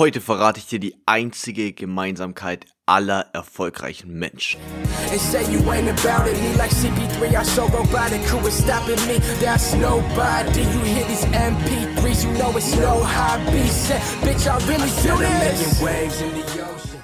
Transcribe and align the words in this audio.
Heute 0.00 0.22
verrate 0.22 0.58
ich 0.58 0.64
dir 0.66 0.78
die 0.78 0.96
einzige 1.04 1.74
Gemeinsamkeit 1.74 2.64
aller 2.86 3.26
erfolgreichen 3.34 4.18
Menschen. 4.18 4.58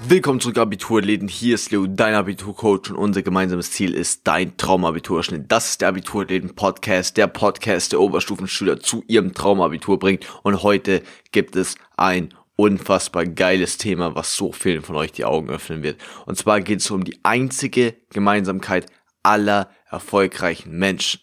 Willkommen 0.09 0.41
zurück, 0.41 0.57
Abiturläden. 0.57 1.29
Hier 1.29 1.57
ist 1.57 1.71
Leo, 1.73 1.87
dein 1.87 2.15
Abiturcoach 2.15 2.89
und 2.89 2.97
unser 2.97 3.21
gemeinsames 3.21 3.73
Ziel 3.73 3.93
ist 3.93 4.27
dein 4.27 4.57
Traumabiturschnitt. 4.57 5.53
Das 5.53 5.69
ist 5.69 5.83
der 5.83 5.89
Abiturläden 5.89 6.55
Podcast, 6.55 7.19
der 7.19 7.27
Podcast, 7.27 7.93
der 7.93 8.01
Oberstufenschüler 8.01 8.81
zu 8.81 9.05
ihrem 9.07 9.35
Traumabitur 9.35 9.99
bringt. 9.99 10.27
Und 10.43 10.63
heute 10.63 11.03
gibt 11.31 11.57
es 11.57 11.75
ein 11.99 12.33
unfassbar 12.57 13.27
geiles 13.27 13.79
Thema, 13.79 14.15
was 14.15 14.35
so 14.35 14.51
vielen 14.51 14.83
von 14.83 14.97
euch 14.97 15.13
die 15.13 15.25
Augen 15.25 15.51
öffnen 15.51 15.83
wird. 15.83 16.01
Und 16.25 16.37
zwar 16.37 16.61
geht 16.61 16.81
es 16.81 16.91
um 16.91 17.05
die 17.05 17.21
einzige 17.23 17.95
Gemeinsamkeit 18.11 18.87
aller 19.23 19.71
erfolgreichen 19.91 20.77
Menschen. 20.77 21.21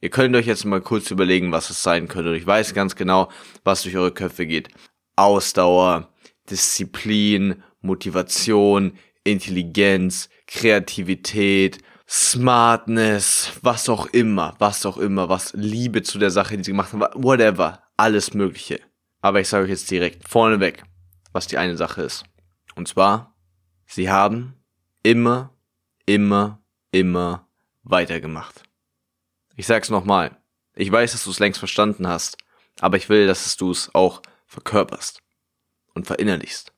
Ihr 0.00 0.10
könnt 0.10 0.34
euch 0.34 0.46
jetzt 0.46 0.64
mal 0.64 0.80
kurz 0.80 1.12
überlegen, 1.12 1.52
was 1.52 1.70
es 1.70 1.82
sein 1.82 2.08
könnte. 2.08 2.30
Und 2.30 2.36
ich 2.36 2.46
weiß 2.46 2.74
ganz 2.74 2.96
genau, 2.96 3.30
was 3.62 3.82
durch 3.82 3.96
eure 3.96 4.10
Köpfe 4.10 4.46
geht. 4.46 4.68
Ausdauer, 5.14 6.12
Disziplin, 6.50 7.62
Motivation, 7.80 8.98
Intelligenz, 9.22 10.28
Kreativität, 10.48 11.78
Smartness, 12.08 13.52
was 13.62 13.88
auch 13.88 14.06
immer, 14.06 14.56
was 14.58 14.84
auch 14.84 14.98
immer, 14.98 15.28
was 15.28 15.52
Liebe 15.54 16.02
zu 16.02 16.18
der 16.18 16.30
Sache, 16.30 16.56
die 16.56 16.64
sie 16.64 16.72
gemacht 16.72 16.92
haben, 16.92 17.06
whatever, 17.14 17.84
alles 17.96 18.34
Mögliche. 18.34 18.80
Aber 19.22 19.40
ich 19.40 19.48
sage 19.48 19.64
euch 19.64 19.70
jetzt 19.70 19.90
direkt 19.90 20.28
vorneweg, 20.28 20.82
was 21.32 21.46
die 21.46 21.56
eine 21.56 21.76
Sache 21.76 22.02
ist. 22.02 22.24
Und 22.74 22.88
zwar, 22.88 23.34
sie 23.86 24.10
haben 24.10 24.62
immer, 25.02 25.56
immer, 26.04 26.62
immer 26.90 27.48
weitergemacht. 27.84 28.62
Ich 29.56 29.66
sag's 29.66 29.90
nochmal. 29.90 30.36
Ich 30.74 30.90
weiß, 30.90 31.12
dass 31.12 31.24
du 31.24 31.30
es 31.30 31.38
längst 31.38 31.58
verstanden 31.58 32.08
hast, 32.08 32.36
aber 32.80 32.96
ich 32.96 33.08
will, 33.08 33.26
dass 33.26 33.56
du 33.56 33.70
es 33.70 33.94
auch 33.94 34.22
verkörperst 34.46 35.22
und 35.94 36.06
verinnerlichst. 36.06 36.72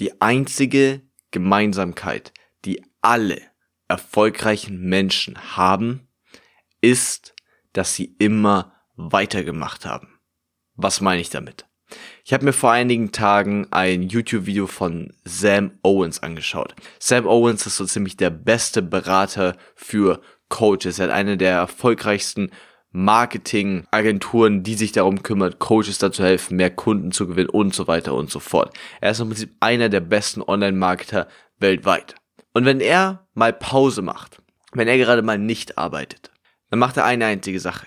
Die 0.00 0.20
einzige 0.20 1.02
Gemeinsamkeit, 1.30 2.32
die 2.64 2.82
alle 3.00 3.40
erfolgreichen 3.88 4.80
Menschen 4.82 5.56
haben, 5.56 6.08
ist, 6.80 7.34
dass 7.72 7.94
sie 7.94 8.16
immer 8.18 8.74
weitergemacht 8.96 9.84
haben. 9.84 10.18
Was 10.74 11.00
meine 11.00 11.20
ich 11.20 11.30
damit? 11.30 11.66
Ich 12.24 12.32
habe 12.32 12.44
mir 12.44 12.52
vor 12.52 12.70
einigen 12.70 13.12
Tagen 13.12 13.66
ein 13.70 14.02
YouTube-Video 14.02 14.66
von 14.66 15.12
Sam 15.24 15.72
Owens 15.82 16.22
angeschaut. 16.22 16.74
Sam 16.98 17.26
Owens 17.26 17.66
ist 17.66 17.76
so 17.76 17.84
ziemlich 17.84 18.16
der 18.16 18.30
beste 18.30 18.82
Berater 18.82 19.56
für 19.74 20.20
Coaches. 20.48 20.98
Er 20.98 21.08
hat 21.08 21.14
eine 21.14 21.36
der 21.36 21.56
erfolgreichsten 21.56 22.50
Marketingagenturen, 22.92 24.62
die 24.62 24.74
sich 24.74 24.92
darum 24.92 25.22
kümmert, 25.22 25.60
Coaches 25.60 25.98
dazu 25.98 26.22
helfen, 26.24 26.56
mehr 26.56 26.70
Kunden 26.70 27.12
zu 27.12 27.26
gewinnen 27.26 27.48
und 27.48 27.74
so 27.74 27.86
weiter 27.86 28.14
und 28.14 28.30
so 28.30 28.40
fort. 28.40 28.76
Er 29.00 29.12
ist 29.12 29.20
im 29.20 29.28
Prinzip 29.28 29.54
einer 29.60 29.88
der 29.88 30.00
besten 30.00 30.42
Online-Marketer 30.42 31.28
weltweit. 31.58 32.16
Und 32.52 32.64
wenn 32.64 32.80
er 32.80 33.28
mal 33.34 33.52
Pause 33.52 34.02
macht, 34.02 34.42
wenn 34.72 34.88
er 34.88 34.98
gerade 34.98 35.22
mal 35.22 35.38
nicht 35.38 35.78
arbeitet, 35.78 36.32
dann 36.70 36.80
macht 36.80 36.96
er 36.96 37.04
eine 37.04 37.26
einzige 37.26 37.60
Sache. 37.60 37.86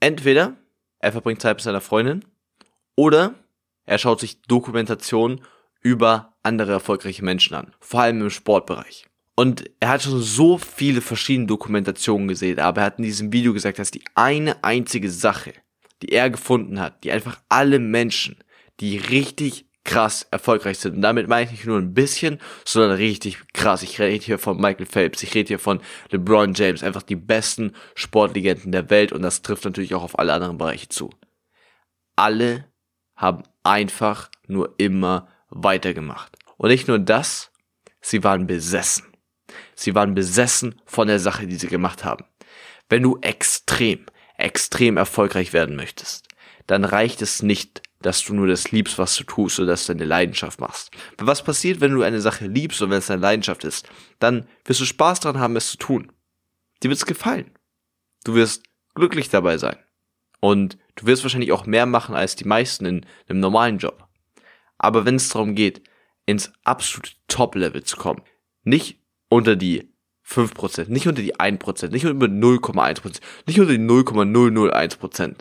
Entweder 0.00 0.56
er 0.98 1.12
verbringt 1.12 1.40
Zeit 1.40 1.56
mit 1.56 1.62
seiner 1.62 1.80
Freundin 1.80 2.24
oder 2.96 3.34
er 3.84 3.98
schaut 3.98 4.20
sich 4.20 4.42
Dokumentationen 4.42 5.40
über 5.80 6.34
andere 6.42 6.72
erfolgreiche 6.72 7.24
Menschen 7.24 7.54
an, 7.54 7.74
vor 7.80 8.00
allem 8.00 8.20
im 8.20 8.30
Sportbereich. 8.30 9.06
Und 9.34 9.64
er 9.80 9.88
hat 9.88 10.02
schon 10.02 10.20
so 10.20 10.58
viele 10.58 11.00
verschiedene 11.00 11.46
Dokumentationen 11.46 12.28
gesehen, 12.28 12.58
aber 12.58 12.82
er 12.82 12.86
hat 12.86 12.98
in 12.98 13.04
diesem 13.04 13.32
Video 13.32 13.52
gesagt, 13.52 13.78
dass 13.78 13.90
die 13.90 14.04
eine 14.14 14.62
einzige 14.62 15.10
Sache, 15.10 15.54
die 16.02 16.10
er 16.10 16.30
gefunden 16.30 16.80
hat, 16.80 17.02
die 17.02 17.12
einfach 17.12 17.40
alle 17.48 17.78
Menschen, 17.78 18.36
die 18.80 18.98
richtig 18.98 19.66
krass 19.84 20.26
erfolgreich 20.30 20.78
sind. 20.78 20.96
Und 20.96 21.02
damit 21.02 21.28
meine 21.28 21.46
ich 21.46 21.50
nicht 21.50 21.66
nur 21.66 21.78
ein 21.78 21.94
bisschen, 21.94 22.38
sondern 22.64 22.92
richtig 22.92 23.38
krass. 23.52 23.82
Ich 23.82 23.98
rede 24.00 24.24
hier 24.24 24.38
von 24.38 24.60
Michael 24.60 24.86
Phelps, 24.86 25.22
ich 25.22 25.34
rede 25.34 25.48
hier 25.48 25.58
von 25.58 25.80
LeBron 26.10 26.54
James, 26.54 26.82
einfach 26.84 27.02
die 27.02 27.16
besten 27.16 27.72
Sportlegenden 27.94 28.70
der 28.70 28.90
Welt 28.90 29.12
und 29.12 29.22
das 29.22 29.42
trifft 29.42 29.64
natürlich 29.64 29.94
auch 29.94 30.04
auf 30.04 30.18
alle 30.18 30.34
anderen 30.34 30.58
Bereiche 30.58 30.88
zu. 30.88 31.10
Alle 32.14 32.71
haben 33.16 33.42
einfach 33.62 34.30
nur 34.46 34.74
immer 34.78 35.28
weitergemacht. 35.48 36.36
Und 36.56 36.70
nicht 36.70 36.88
nur 36.88 36.98
das, 36.98 37.50
sie 38.00 38.24
waren 38.24 38.46
besessen. 38.46 39.06
Sie 39.74 39.94
waren 39.94 40.14
besessen 40.14 40.80
von 40.84 41.08
der 41.08 41.18
Sache, 41.18 41.46
die 41.46 41.56
sie 41.56 41.68
gemacht 41.68 42.04
haben. 42.04 42.24
Wenn 42.88 43.02
du 43.02 43.18
extrem, 43.20 44.06
extrem 44.36 44.96
erfolgreich 44.96 45.52
werden 45.52 45.76
möchtest, 45.76 46.28
dann 46.66 46.84
reicht 46.84 47.22
es 47.22 47.42
nicht, 47.42 47.82
dass 48.00 48.24
du 48.24 48.34
nur 48.34 48.46
das 48.46 48.70
liebst, 48.70 48.98
was 48.98 49.16
du 49.16 49.24
tust 49.24 49.58
oder 49.58 49.68
dass 49.68 49.86
du 49.86 49.94
deine 49.94 50.04
Leidenschaft 50.04 50.60
machst. 50.60 50.90
Was 51.18 51.42
passiert, 51.42 51.80
wenn 51.80 51.92
du 51.92 52.02
eine 52.02 52.20
Sache 52.20 52.46
liebst 52.46 52.82
und 52.82 52.90
wenn 52.90 52.98
es 52.98 53.06
deine 53.06 53.22
Leidenschaft 53.22 53.64
ist? 53.64 53.88
Dann 54.18 54.46
wirst 54.64 54.80
du 54.80 54.84
Spaß 54.84 55.20
dran 55.20 55.38
haben, 55.38 55.56
es 55.56 55.70
zu 55.70 55.76
tun. 55.76 56.12
Dir 56.82 56.88
wird 56.88 56.98
es 56.98 57.06
gefallen. 57.06 57.50
Du 58.24 58.34
wirst 58.34 58.64
glücklich 58.94 59.28
dabei 59.28 59.58
sein. 59.58 59.76
Und 60.42 60.76
du 60.96 61.06
wirst 61.06 61.22
wahrscheinlich 61.22 61.52
auch 61.52 61.66
mehr 61.66 61.86
machen 61.86 62.16
als 62.16 62.34
die 62.34 62.44
meisten 62.44 62.84
in 62.84 63.06
einem 63.28 63.38
normalen 63.38 63.78
Job. 63.78 64.08
Aber 64.76 65.04
wenn 65.04 65.14
es 65.14 65.28
darum 65.28 65.54
geht, 65.54 65.84
ins 66.26 66.52
absolute 66.64 67.12
Top-Level 67.28 67.84
zu 67.84 67.96
kommen, 67.96 68.24
nicht 68.64 68.98
unter 69.28 69.54
die 69.54 69.94
5%, 70.26 70.88
nicht 70.88 71.06
unter 71.06 71.22
die 71.22 71.36
1%, 71.36 71.90
nicht 71.90 72.06
unter 72.06 72.26
0,1%, 72.26 73.20
nicht 73.46 73.60
unter 73.60 73.72
die 73.72 73.78
0,001%, 73.78 75.36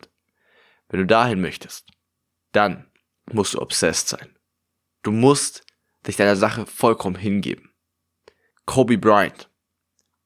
Wenn 0.88 1.00
du 1.00 1.06
dahin 1.06 1.40
möchtest, 1.40 1.88
dann 2.52 2.86
musst 3.32 3.54
du 3.54 3.60
obsessed 3.60 4.08
sein. 4.08 4.36
Du 5.02 5.10
musst 5.10 5.66
dich 6.06 6.14
deiner 6.14 6.36
Sache 6.36 6.64
vollkommen 6.64 7.16
hingeben. 7.16 7.71
Kobe 8.66 8.96
Bryant, 8.96 9.50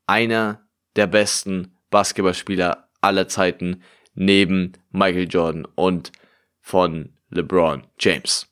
einer 0.07 0.69
der 0.95 1.07
besten 1.07 1.77
Basketballspieler 1.91 2.91
aller 3.01 3.29
Zeiten 3.29 3.83
neben 4.15 4.73
Michael 4.91 5.29
Jordan 5.29 5.65
und 5.75 6.13
von 6.61 7.17
LeBron 7.31 7.87
James. 7.99 8.49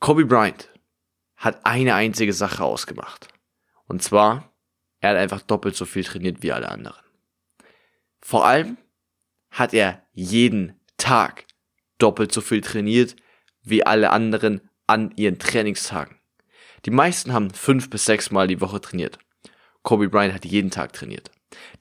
Kobe 0.00 0.24
Bryant 0.24 0.70
hat 1.36 1.64
eine 1.64 1.94
einzige 1.94 2.32
Sache 2.32 2.64
ausgemacht. 2.64 3.28
Und 3.86 4.02
zwar, 4.02 4.52
er 5.00 5.10
hat 5.10 5.16
einfach 5.16 5.42
doppelt 5.42 5.76
so 5.76 5.84
viel 5.84 6.04
trainiert 6.04 6.42
wie 6.42 6.52
alle 6.52 6.68
anderen. 6.70 7.02
Vor 8.20 8.46
allem 8.46 8.78
hat 9.50 9.74
er 9.74 10.02
jeden 10.12 10.78
Tag 10.96 11.46
doppelt 11.98 12.32
so 12.32 12.40
viel 12.40 12.60
trainiert 12.60 13.16
wie 13.62 13.84
alle 13.84 14.10
anderen 14.10 14.68
an 14.86 15.12
ihren 15.16 15.38
Trainingstagen. 15.38 16.17
Die 16.84 16.90
meisten 16.90 17.32
haben 17.32 17.50
fünf 17.50 17.90
bis 17.90 18.04
sechs 18.04 18.30
Mal 18.30 18.46
die 18.46 18.60
Woche 18.60 18.80
trainiert. 18.80 19.18
Kobe 19.82 20.08
Bryant 20.08 20.34
hat 20.34 20.44
jeden 20.44 20.70
Tag 20.70 20.92
trainiert. 20.92 21.30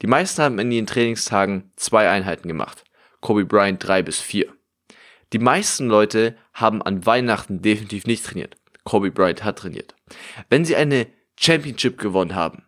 Die 0.02 0.08
meisten 0.08 0.42
haben 0.42 0.60
in 0.60 0.72
ihren 0.72 0.88
Trainingstagen 0.88 1.72
zwei 1.76 2.10
Einheiten 2.10 2.48
gemacht. 2.48 2.84
Kobe 3.22 3.46
Bryant 3.46 3.86
drei 3.86 4.02
bis 4.02 4.20
vier. 4.20 4.54
Die 5.34 5.40
meisten 5.40 5.88
Leute 5.88 6.38
haben 6.54 6.82
an 6.82 7.06
Weihnachten 7.06 7.62
definitiv 7.62 8.06
nicht 8.06 8.26
trainiert. 8.26 8.56
Kobe 8.86 9.12
Bryant 9.12 9.44
hat 9.44 9.60
trainiert. 9.60 9.96
Wenn 10.50 10.64
sie 10.64 10.76
eine 10.76 11.08
Championship 11.38 11.98
gewonnen 11.98 12.36
haben, 12.36 12.64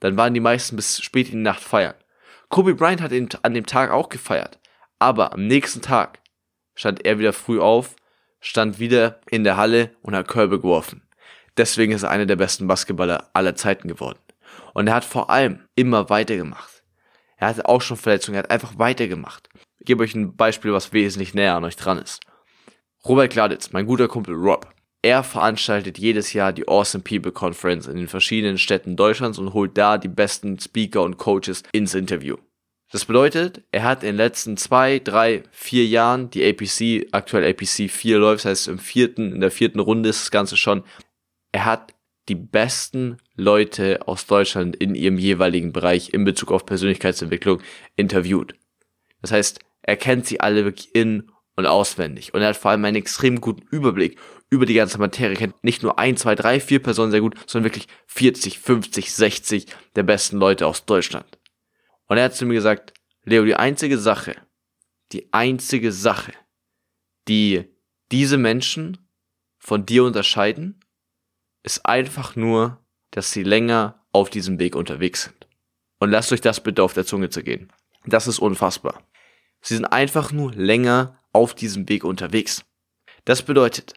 dann 0.00 0.16
waren 0.16 0.34
die 0.34 0.40
meisten 0.40 0.76
bis 0.76 1.02
spät 1.02 1.26
in 1.26 1.38
die 1.38 1.42
Nacht 1.42 1.62
feiern. 1.62 1.94
Kobe 2.48 2.74
Bryant 2.74 3.02
hat 3.02 3.12
an 3.42 3.54
dem 3.54 3.66
Tag 3.66 3.90
auch 3.90 4.08
gefeiert. 4.08 4.60
Aber 5.00 5.32
am 5.32 5.46
nächsten 5.46 5.82
Tag 5.82 6.20
stand 6.74 7.04
er 7.04 7.18
wieder 7.18 7.32
früh 7.32 7.60
auf, 7.60 7.96
stand 8.40 8.78
wieder 8.78 9.20
in 9.28 9.42
der 9.42 9.56
Halle 9.56 9.96
und 10.02 10.14
hat 10.14 10.28
Körbe 10.28 10.60
geworfen. 10.60 11.02
Deswegen 11.58 11.92
ist 11.92 12.04
er 12.04 12.10
einer 12.10 12.26
der 12.26 12.36
besten 12.36 12.68
Basketballer 12.68 13.30
aller 13.32 13.56
Zeiten 13.56 13.88
geworden. 13.88 14.20
Und 14.74 14.86
er 14.86 14.94
hat 14.94 15.04
vor 15.04 15.28
allem 15.28 15.60
immer 15.74 16.08
weitergemacht. 16.08 16.84
Er 17.36 17.48
hatte 17.48 17.68
auch 17.68 17.82
schon 17.82 17.96
Verletzungen, 17.96 18.36
er 18.36 18.44
hat 18.44 18.50
einfach 18.50 18.78
weitergemacht. 18.78 19.48
Ich 19.80 19.86
gebe 19.86 20.04
euch 20.04 20.14
ein 20.14 20.36
Beispiel, 20.36 20.72
was 20.72 20.92
wesentlich 20.92 21.34
näher 21.34 21.54
an 21.54 21.64
euch 21.64 21.76
dran 21.76 21.98
ist. 21.98 22.20
Robert 23.04 23.32
Gladitz, 23.32 23.72
mein 23.72 23.86
guter 23.86 24.08
Kumpel 24.08 24.34
Rob, 24.34 24.68
er 25.02 25.22
veranstaltet 25.22 25.98
jedes 25.98 26.32
Jahr 26.32 26.52
die 26.52 26.66
Awesome 26.66 27.02
People 27.02 27.32
Conference 27.32 27.86
in 27.86 27.96
den 27.96 28.08
verschiedenen 28.08 28.58
Städten 28.58 28.96
Deutschlands 28.96 29.38
und 29.38 29.52
holt 29.52 29.76
da 29.76 29.98
die 29.98 30.08
besten 30.08 30.58
Speaker 30.58 31.02
und 31.02 31.18
Coaches 31.18 31.62
ins 31.72 31.94
Interview. 31.94 32.36
Das 32.90 33.04
bedeutet, 33.04 33.62
er 33.70 33.82
hat 33.82 34.02
in 34.02 34.10
den 34.10 34.16
letzten 34.16 34.56
zwei, 34.56 34.98
drei, 34.98 35.42
vier 35.50 35.86
Jahren 35.86 36.30
die 36.30 36.44
APC, 36.44 37.08
aktuell 37.12 37.48
APC 37.48 37.90
4 37.90 38.18
läuft, 38.18 38.44
das 38.44 38.50
heißt 38.50 38.68
im 38.68 38.78
vierten, 38.78 39.32
in 39.32 39.40
der 39.40 39.50
vierten 39.50 39.78
Runde 39.78 40.08
ist 40.08 40.22
das 40.22 40.30
Ganze 40.30 40.56
schon, 40.56 40.82
er 41.52 41.64
hat 41.64 41.94
die 42.28 42.34
besten 42.34 43.16
Leute 43.34 44.06
aus 44.06 44.26
Deutschland 44.26 44.76
in 44.76 44.94
ihrem 44.94 45.18
jeweiligen 45.18 45.72
Bereich 45.72 46.12
in 46.12 46.24
Bezug 46.24 46.52
auf 46.52 46.66
Persönlichkeitsentwicklung 46.66 47.62
interviewt. 47.96 48.54
Das 49.22 49.32
heißt, 49.32 49.60
er 49.82 49.96
kennt 49.96 50.26
sie 50.26 50.40
alle 50.40 50.64
wirklich 50.64 50.94
in 50.94 51.30
und 51.56 51.66
auswendig. 51.66 52.34
Und 52.34 52.42
er 52.42 52.48
hat 52.48 52.56
vor 52.56 52.70
allem 52.70 52.84
einen 52.84 52.98
extrem 52.98 53.40
guten 53.40 53.66
Überblick 53.70 54.18
über 54.50 54.66
die 54.66 54.74
ganze 54.74 54.98
Materie. 54.98 55.34
Er 55.34 55.38
kennt 55.38 55.64
nicht 55.64 55.82
nur 55.82 55.98
ein, 55.98 56.16
zwei, 56.16 56.34
drei, 56.34 56.60
vier 56.60 56.82
Personen 56.82 57.10
sehr 57.10 57.20
gut, 57.20 57.34
sondern 57.46 57.72
wirklich 57.72 57.88
40, 58.06 58.58
50, 58.58 59.12
60 59.12 59.66
der 59.96 60.02
besten 60.04 60.36
Leute 60.38 60.66
aus 60.66 60.84
Deutschland. 60.84 61.38
Und 62.06 62.16
er 62.16 62.24
hat 62.24 62.36
zu 62.36 62.46
mir 62.46 62.54
gesagt, 62.54 62.94
Leo, 63.24 63.44
die 63.44 63.56
einzige 63.56 63.98
Sache, 63.98 64.36
die 65.12 65.32
einzige 65.32 65.90
Sache, 65.90 66.32
die 67.26 67.64
diese 68.12 68.38
Menschen 68.38 69.08
von 69.58 69.84
dir 69.84 70.04
unterscheiden, 70.04 70.77
ist 71.68 71.84
einfach 71.84 72.34
nur, 72.34 72.78
dass 73.10 73.30
sie 73.30 73.42
länger 73.42 74.02
auf 74.12 74.30
diesem 74.30 74.58
Weg 74.58 74.74
unterwegs 74.74 75.24
sind. 75.24 75.46
Und 75.98 76.10
lasst 76.10 76.32
euch 76.32 76.40
das 76.40 76.62
bitte 76.62 76.82
auf 76.82 76.94
der 76.94 77.04
Zunge 77.04 77.28
zu 77.28 77.42
gehen. 77.42 77.70
Das 78.06 78.26
ist 78.26 78.38
unfassbar. 78.38 79.02
Sie 79.60 79.74
sind 79.74 79.84
einfach 79.84 80.32
nur 80.32 80.54
länger 80.54 81.18
auf 81.34 81.54
diesem 81.54 81.86
Weg 81.90 82.04
unterwegs. 82.04 82.64
Das 83.26 83.42
bedeutet, 83.42 83.92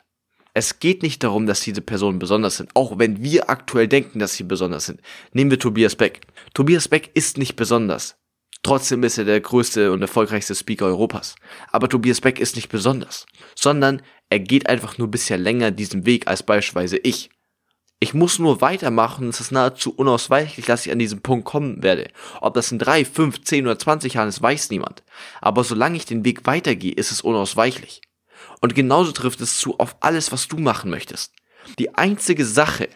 es 0.53 0.79
geht 0.79 1.01
nicht 1.01 1.23
darum, 1.23 1.45
dass 1.45 1.61
diese 1.61 1.79
Personen 1.79 2.19
besonders 2.19 2.57
sind, 2.57 2.71
auch 2.73 2.99
wenn 2.99 3.23
wir 3.23 3.49
aktuell 3.49 3.87
denken, 3.87 4.19
dass 4.19 4.33
sie 4.33 4.43
besonders 4.43 4.87
sind. 4.87 4.99
Nehmen 5.31 5.49
wir 5.49 5.59
Tobias 5.59 5.95
Beck. 5.95 6.19
Tobias 6.53 6.89
Beck 6.89 7.11
ist 7.13 7.37
nicht 7.37 7.55
besonders. 7.55 8.17
Trotzdem 8.63 9.03
ist 9.03 9.17
er 9.17 9.23
der 9.23 9.39
größte 9.39 9.93
und 9.93 10.01
erfolgreichste 10.01 10.55
Speaker 10.55 10.87
Europas. 10.87 11.35
Aber 11.71 11.87
Tobias 11.87 12.19
Beck 12.19 12.37
ist 12.37 12.57
nicht 12.57 12.67
besonders, 12.67 13.27
sondern 13.55 14.01
er 14.29 14.39
geht 14.39 14.67
einfach 14.67 14.97
nur 14.97 15.09
bisher 15.09 15.37
länger 15.37 15.71
diesen 15.71 16.05
Weg 16.05 16.27
als 16.27 16.43
beispielsweise 16.43 16.97
ich. 16.97 17.30
Ich 18.03 18.15
muss 18.15 18.39
nur 18.39 18.61
weitermachen, 18.61 19.29
es 19.29 19.39
ist 19.39 19.51
nahezu 19.51 19.93
unausweichlich, 19.93 20.65
dass 20.65 20.87
ich 20.87 20.91
an 20.91 20.97
diesen 20.97 21.21
Punkt 21.21 21.45
kommen 21.45 21.83
werde. 21.83 22.09
Ob 22.41 22.55
das 22.55 22.71
in 22.71 22.79
drei, 22.79 23.05
fünf, 23.05 23.43
zehn 23.43 23.67
oder 23.67 23.77
zwanzig 23.77 24.15
Jahren 24.15 24.27
ist, 24.27 24.41
weiß 24.41 24.71
niemand. 24.71 25.03
Aber 25.39 25.63
solange 25.63 25.97
ich 25.97 26.05
den 26.05 26.25
Weg 26.25 26.47
weitergehe, 26.47 26.93
ist 26.93 27.11
es 27.11 27.21
unausweichlich. 27.21 28.01
Und 28.59 28.73
genauso 28.73 29.11
trifft 29.11 29.39
es 29.39 29.57
zu 29.57 29.77
auf 29.77 29.97
alles, 29.99 30.31
was 30.31 30.47
du 30.47 30.57
machen 30.57 30.89
möchtest. 30.89 31.33
Die 31.77 31.93
einzige 31.93 32.43
Sache, 32.43 32.89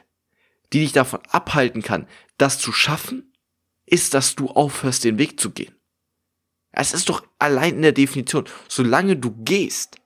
die 0.73 0.79
dich 0.79 0.91
davon 0.91 1.19
abhalten 1.29 1.83
kann, 1.83 2.07
das 2.39 2.57
zu 2.57 2.71
schaffen, 2.71 3.31
ist, 3.85 4.15
dass 4.15 4.33
du 4.33 4.47
aufhörst, 4.47 5.03
den 5.03 5.19
Weg 5.19 5.39
zu 5.39 5.51
gehen. 5.51 5.75
Es 6.71 6.95
ist 6.95 7.09
doch 7.09 7.23
allein 7.37 7.75
in 7.75 7.81
der 7.83 7.91
Definition, 7.91 8.45
solange 8.67 9.17
du 9.17 9.29
gehst, 9.43 9.97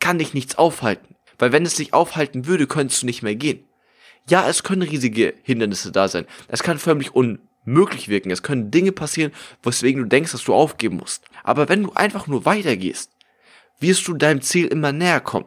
kann 0.00 0.18
dich 0.18 0.34
nichts 0.34 0.56
aufhalten. 0.56 1.14
Weil 1.38 1.52
wenn 1.52 1.64
es 1.64 1.76
dich 1.76 1.94
aufhalten 1.94 2.46
würde, 2.46 2.66
könntest 2.66 3.02
du 3.02 3.06
nicht 3.06 3.22
mehr 3.22 3.36
gehen. 3.36 3.64
Ja, 4.30 4.48
es 4.48 4.62
können 4.62 4.82
riesige 4.82 5.34
Hindernisse 5.42 5.90
da 5.90 6.06
sein. 6.06 6.24
Es 6.46 6.62
kann 6.62 6.78
förmlich 6.78 7.14
unmöglich 7.16 8.08
wirken. 8.08 8.30
Es 8.30 8.44
können 8.44 8.70
Dinge 8.70 8.92
passieren, 8.92 9.32
weswegen 9.64 10.04
du 10.04 10.08
denkst, 10.08 10.30
dass 10.30 10.44
du 10.44 10.54
aufgeben 10.54 10.98
musst. 10.98 11.24
Aber 11.42 11.68
wenn 11.68 11.82
du 11.82 11.92
einfach 11.94 12.28
nur 12.28 12.44
weitergehst, 12.44 13.10
wirst 13.80 14.06
du 14.06 14.14
deinem 14.14 14.40
Ziel 14.40 14.68
immer 14.68 14.92
näher 14.92 15.20
kommen. 15.20 15.46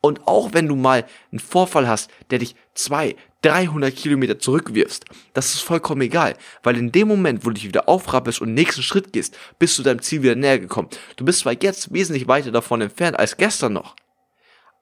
Und 0.00 0.26
auch 0.26 0.52
wenn 0.52 0.66
du 0.66 0.74
mal 0.74 1.06
einen 1.30 1.38
Vorfall 1.38 1.86
hast, 1.86 2.10
der 2.30 2.40
dich 2.40 2.56
zwei, 2.74 3.14
300 3.42 3.94
Kilometer 3.94 4.38
zurückwirfst, 4.38 5.04
das 5.32 5.54
ist 5.54 5.60
vollkommen 5.60 6.02
egal, 6.02 6.34
weil 6.64 6.76
in 6.76 6.90
dem 6.90 7.06
Moment, 7.06 7.44
wo 7.44 7.50
du 7.50 7.54
dich 7.54 7.68
wieder 7.68 7.88
aufrappelst 7.88 8.40
und 8.40 8.52
nächsten 8.52 8.82
Schritt 8.82 9.12
gehst, 9.12 9.38
bist 9.60 9.78
du 9.78 9.84
deinem 9.84 10.02
Ziel 10.02 10.22
wieder 10.22 10.34
näher 10.34 10.58
gekommen. 10.58 10.88
Du 11.16 11.24
bist 11.24 11.40
zwar 11.40 11.54
jetzt 11.58 11.92
wesentlich 11.92 12.26
weiter 12.26 12.50
davon 12.50 12.80
entfernt 12.80 13.18
als 13.18 13.36
gestern 13.36 13.74
noch, 13.74 13.94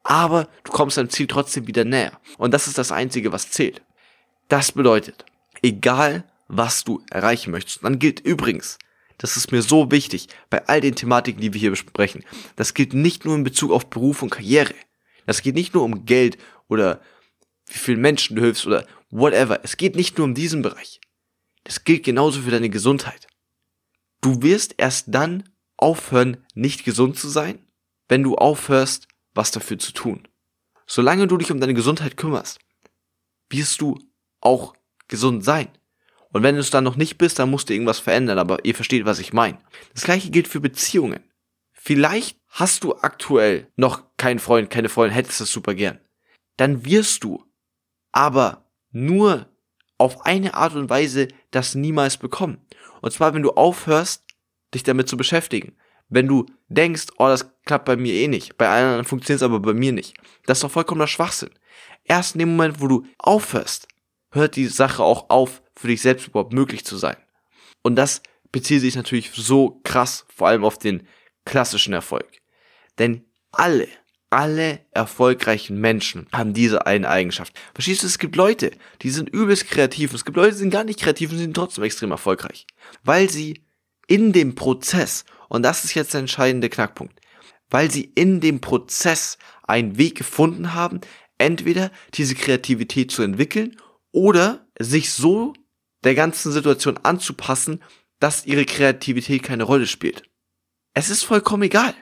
aber 0.02 0.48
du 0.64 0.72
kommst 0.72 0.96
deinem 0.96 1.10
Ziel 1.10 1.26
trotzdem 1.26 1.66
wieder 1.66 1.84
näher. 1.84 2.18
Und 2.38 2.52
das 2.52 2.66
ist 2.66 2.78
das 2.78 2.92
Einzige, 2.92 3.32
was 3.32 3.50
zählt. 3.50 3.82
Das 4.48 4.72
bedeutet, 4.72 5.24
egal 5.62 6.24
was 6.48 6.84
du 6.84 7.02
erreichen 7.10 7.50
möchtest, 7.50 7.84
dann 7.84 7.98
gilt 7.98 8.20
übrigens, 8.20 8.78
das 9.18 9.36
ist 9.36 9.52
mir 9.52 9.62
so 9.62 9.90
wichtig 9.90 10.28
bei 10.50 10.66
all 10.66 10.80
den 10.80 10.96
Thematiken, 10.96 11.40
die 11.40 11.54
wir 11.54 11.60
hier 11.60 11.70
besprechen, 11.70 12.24
das 12.56 12.74
gilt 12.74 12.92
nicht 12.92 13.24
nur 13.24 13.34
in 13.34 13.44
Bezug 13.44 13.70
auf 13.70 13.88
Beruf 13.88 14.22
und 14.22 14.30
Karriere. 14.30 14.74
Das 15.26 15.42
geht 15.42 15.54
nicht 15.54 15.74
nur 15.74 15.84
um 15.84 16.04
Geld 16.04 16.38
oder 16.68 17.00
wie 17.66 17.78
vielen 17.78 18.00
Menschen 18.00 18.36
du 18.36 18.42
hilfst 18.42 18.66
oder 18.66 18.86
whatever. 19.10 19.60
Es 19.62 19.76
geht 19.76 19.94
nicht 19.94 20.18
nur 20.18 20.26
um 20.26 20.34
diesen 20.34 20.62
Bereich. 20.62 21.00
Das 21.64 21.84
gilt 21.84 22.02
genauso 22.02 22.42
für 22.42 22.50
deine 22.50 22.70
Gesundheit. 22.70 23.28
Du 24.20 24.42
wirst 24.42 24.74
erst 24.78 25.06
dann 25.08 25.48
aufhören, 25.76 26.44
nicht 26.54 26.84
gesund 26.84 27.18
zu 27.18 27.28
sein, 27.28 27.64
wenn 28.08 28.22
du 28.22 28.36
aufhörst, 28.36 29.08
was 29.34 29.50
dafür 29.50 29.78
zu 29.78 29.92
tun. 29.92 30.28
Solange 30.86 31.26
du 31.26 31.36
dich 31.36 31.50
um 31.50 31.60
deine 31.60 31.74
Gesundheit 31.74 32.16
kümmerst, 32.16 32.58
wirst 33.48 33.80
du 33.80 33.98
auch 34.40 34.74
gesund 35.08 35.44
sein. 35.44 35.68
Und 36.32 36.42
wenn 36.42 36.54
du 36.54 36.60
es 36.60 36.70
dann 36.70 36.84
noch 36.84 36.96
nicht 36.96 37.18
bist, 37.18 37.38
dann 37.38 37.50
musst 37.50 37.68
du 37.68 37.74
irgendwas 37.74 37.98
verändern, 37.98 38.38
aber 38.38 38.64
ihr 38.64 38.74
versteht, 38.74 39.04
was 39.04 39.18
ich 39.18 39.32
meine. 39.32 39.58
Das 39.92 40.04
gleiche 40.04 40.30
gilt 40.30 40.48
für 40.48 40.60
Beziehungen. 40.60 41.22
Vielleicht 41.72 42.38
hast 42.48 42.84
du 42.84 42.96
aktuell 42.96 43.66
noch 43.76 44.02
keinen 44.16 44.38
Freund, 44.38 44.70
keine 44.70 44.88
Freundin, 44.88 45.14
hättest 45.14 45.40
es 45.40 45.52
super 45.52 45.74
gern. 45.74 45.98
Dann 46.56 46.84
wirst 46.84 47.24
du 47.24 47.44
aber 48.12 48.70
nur 48.90 49.46
auf 49.98 50.24
eine 50.24 50.54
Art 50.54 50.74
und 50.74 50.90
Weise 50.90 51.28
das 51.50 51.74
niemals 51.74 52.16
bekommen. 52.16 52.58
Und 53.00 53.12
zwar, 53.12 53.34
wenn 53.34 53.42
du 53.42 53.52
aufhörst, 53.52 54.24
dich 54.74 54.82
damit 54.82 55.08
zu 55.08 55.16
beschäftigen. 55.16 55.76
Wenn 56.12 56.28
du 56.28 56.46
denkst, 56.68 57.06
oh, 57.18 57.26
das 57.26 57.50
klappt 57.64 57.86
bei 57.86 57.96
mir 57.96 58.12
eh 58.14 58.28
nicht, 58.28 58.56
bei 58.58 58.68
allen 58.68 58.86
anderen 58.86 59.04
funktioniert 59.04 59.40
es 59.40 59.42
aber 59.42 59.60
bei 59.60 59.72
mir 59.72 59.92
nicht. 59.92 60.14
Das 60.46 60.58
ist 60.58 60.64
doch 60.64 60.70
vollkommener 60.70 61.06
Schwachsinn. 61.06 61.50
Erst 62.04 62.34
in 62.34 62.40
dem 62.40 62.50
Moment, 62.50 62.80
wo 62.80 62.88
du 62.88 63.06
aufhörst, 63.18 63.88
hört 64.30 64.56
die 64.56 64.66
Sache 64.66 65.02
auch 65.02 65.30
auf, 65.30 65.62
für 65.74 65.88
dich 65.88 66.02
selbst 66.02 66.28
überhaupt 66.28 66.52
möglich 66.52 66.84
zu 66.84 66.96
sein. 66.96 67.16
Und 67.82 67.96
das 67.96 68.22
bezieht 68.50 68.80
sich 68.80 68.94
natürlich 68.94 69.30
so 69.34 69.80
krass, 69.84 70.26
vor 70.34 70.48
allem 70.48 70.64
auf 70.64 70.78
den 70.78 71.06
klassischen 71.44 71.94
Erfolg. 71.94 72.28
Denn 72.98 73.24
alle 73.50 73.88
alle 74.32 74.80
erfolgreichen 74.92 75.78
Menschen 75.78 76.26
haben 76.32 76.54
diese 76.54 76.86
eine 76.86 77.08
Eigenschaft. 77.08 77.52
Verstehst 77.74 78.02
du, 78.02 78.06
es 78.06 78.18
gibt 78.18 78.34
Leute, 78.34 78.70
die 79.02 79.10
sind 79.10 79.28
übelst 79.28 79.68
kreativ 79.68 80.10
und 80.10 80.16
es 80.16 80.24
gibt 80.24 80.38
Leute, 80.38 80.52
die 80.52 80.58
sind 80.58 80.70
gar 80.70 80.84
nicht 80.84 81.00
kreativ 81.00 81.30
und 81.30 81.38
sind 81.38 81.54
trotzdem 81.54 81.84
extrem 81.84 82.10
erfolgreich. 82.10 82.66
Weil 83.04 83.28
sie 83.28 83.62
in 84.06 84.32
dem 84.32 84.54
Prozess, 84.54 85.26
und 85.52 85.62
das 85.62 85.84
ist 85.84 85.92
jetzt 85.92 86.14
der 86.14 86.20
entscheidende 86.20 86.70
Knackpunkt, 86.70 87.20
weil 87.68 87.90
sie 87.90 88.10
in 88.14 88.40
dem 88.40 88.62
Prozess 88.62 89.36
einen 89.64 89.98
Weg 89.98 90.16
gefunden 90.16 90.72
haben, 90.72 91.02
entweder 91.36 91.90
diese 92.14 92.34
Kreativität 92.34 93.10
zu 93.10 93.20
entwickeln 93.20 93.76
oder 94.12 94.66
sich 94.78 95.12
so 95.12 95.52
der 96.04 96.14
ganzen 96.14 96.52
Situation 96.52 96.96
anzupassen, 97.02 97.82
dass 98.18 98.46
ihre 98.46 98.64
Kreativität 98.64 99.42
keine 99.42 99.64
Rolle 99.64 99.86
spielt. 99.86 100.22
Es 100.94 101.10
ist 101.10 101.22
vollkommen 101.22 101.64
egal. 101.64 101.94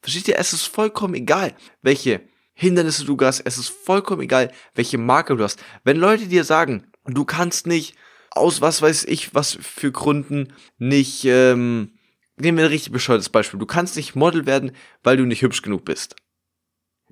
Versteht 0.00 0.28
ihr? 0.28 0.38
Es 0.38 0.52
ist 0.52 0.66
vollkommen 0.66 1.14
egal, 1.14 1.56
welche 1.80 2.20
Hindernisse 2.54 3.04
du 3.04 3.16
hast. 3.20 3.40
Es 3.40 3.58
ist 3.58 3.70
vollkommen 3.70 4.22
egal, 4.22 4.52
welche 4.76 4.98
Marke 4.98 5.36
du 5.36 5.42
hast. 5.42 5.58
Wenn 5.82 5.96
Leute 5.96 6.28
dir 6.28 6.44
sagen, 6.44 6.86
du 7.04 7.24
kannst 7.24 7.66
nicht 7.66 7.96
aus 8.30 8.60
was 8.60 8.80
weiß 8.80 9.06
ich 9.06 9.34
was 9.34 9.58
für 9.60 9.90
Gründen 9.90 10.52
nicht, 10.78 11.24
ähm, 11.24 11.98
nehmen 12.36 12.58
wir 12.58 12.64
ein 12.64 12.70
richtig 12.70 12.92
bescheuertes 12.92 13.28
Beispiel. 13.28 13.60
Du 13.60 13.66
kannst 13.66 13.96
nicht 13.96 14.14
Model 14.14 14.46
werden, 14.46 14.72
weil 15.02 15.16
du 15.16 15.24
nicht 15.24 15.42
hübsch 15.42 15.62
genug 15.62 15.84
bist. 15.84 16.16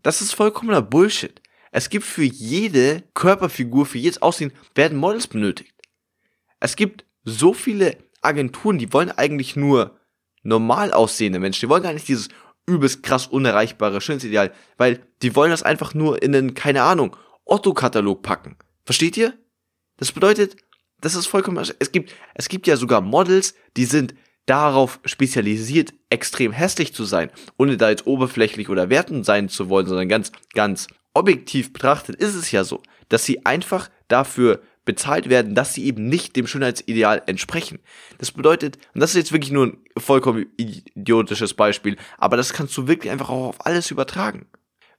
Das 0.02 0.22
ist 0.22 0.32
vollkommener 0.32 0.82
Bullshit. 0.82 1.40
Es 1.72 1.88
gibt 1.88 2.04
für 2.04 2.24
jede 2.24 3.04
Körperfigur, 3.14 3.86
für 3.86 3.98
jedes 3.98 4.22
Aussehen 4.22 4.52
werden 4.74 4.98
Models 4.98 5.26
benötigt. 5.26 5.74
Es 6.58 6.76
gibt 6.76 7.04
so 7.24 7.54
viele 7.54 7.96
Agenturen, 8.22 8.78
die 8.78 8.92
wollen 8.92 9.10
eigentlich 9.10 9.56
nur 9.56 9.98
normal 10.42 10.92
aussehende 10.92 11.38
Menschen. 11.38 11.60
Die 11.60 11.68
wollen 11.68 11.82
gar 11.82 11.92
nicht 11.92 12.08
dieses 12.08 12.28
übelst 12.66 13.02
krass 13.02 13.26
unerreichbare 13.26 14.00
Schönheitsideal, 14.00 14.52
weil 14.76 15.06
die 15.22 15.34
wollen 15.36 15.50
das 15.50 15.62
einfach 15.62 15.94
nur 15.94 16.22
in 16.22 16.32
den, 16.32 16.54
keine 16.54 16.82
Ahnung, 16.82 17.16
Otto-Katalog 17.44 18.22
packen. 18.22 18.56
Versteht 18.84 19.16
ihr? 19.16 19.34
Das 19.96 20.12
bedeutet, 20.12 20.56
das 21.00 21.14
ist 21.14 21.26
vollkommen, 21.26 21.58
es 21.78 21.92
gibt, 21.92 22.14
es 22.34 22.48
gibt 22.48 22.66
ja 22.66 22.76
sogar 22.76 23.00
Models, 23.00 23.54
die 23.76 23.84
sind 23.84 24.14
darauf 24.50 24.98
spezialisiert, 25.04 25.94
extrem 26.10 26.50
hässlich 26.50 26.92
zu 26.92 27.04
sein, 27.04 27.30
ohne 27.56 27.76
da 27.76 27.88
jetzt 27.88 28.08
oberflächlich 28.08 28.68
oder 28.68 28.90
wertend 28.90 29.24
sein 29.24 29.48
zu 29.48 29.68
wollen, 29.68 29.86
sondern 29.86 30.08
ganz, 30.08 30.32
ganz 30.54 30.88
objektiv 31.14 31.72
betrachtet 31.72 32.16
ist 32.16 32.34
es 32.34 32.50
ja 32.50 32.64
so, 32.64 32.82
dass 33.08 33.24
sie 33.24 33.46
einfach 33.46 33.90
dafür 34.08 34.60
bezahlt 34.84 35.28
werden, 35.28 35.54
dass 35.54 35.74
sie 35.74 35.84
eben 35.84 36.08
nicht 36.08 36.34
dem 36.34 36.48
Schönheitsideal 36.48 37.22
entsprechen. 37.26 37.78
Das 38.18 38.32
bedeutet, 38.32 38.78
und 38.92 39.00
das 39.00 39.10
ist 39.10 39.16
jetzt 39.16 39.32
wirklich 39.32 39.52
nur 39.52 39.66
ein 39.66 39.78
vollkommen 39.96 40.46
idiotisches 40.56 41.54
Beispiel, 41.54 41.96
aber 42.18 42.36
das 42.36 42.52
kannst 42.52 42.76
du 42.76 42.88
wirklich 42.88 43.12
einfach 43.12 43.28
auch 43.28 43.50
auf 43.50 43.66
alles 43.66 43.92
übertragen. 43.92 44.46